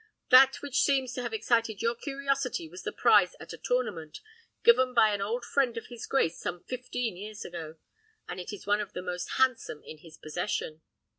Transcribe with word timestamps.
That 0.31 0.63
which 0.63 0.81
seems 0.81 1.13
to 1.13 1.21
have 1.21 1.31
excited 1.31 1.83
your 1.83 1.93
curiosity 1.93 2.67
was 2.67 2.81
the 2.81 2.91
prize 2.91 3.35
at 3.39 3.53
a 3.53 3.57
tournament, 3.59 4.19
given 4.63 4.95
by 4.95 5.09
an 5.13 5.21
old 5.21 5.45
friend 5.45 5.77
of 5.77 5.89
his 5.89 6.07
grace 6.07 6.39
some 6.39 6.63
fifteen 6.63 7.15
years 7.15 7.45
ago, 7.45 7.75
and 8.27 8.39
it 8.39 8.51
is 8.51 8.65
one 8.65 8.81
of 8.81 8.93
the 8.93 9.03
most 9.03 9.33
handsome 9.37 9.83
in 9.85 9.99
his 9.99 10.17
possession." 10.17 10.81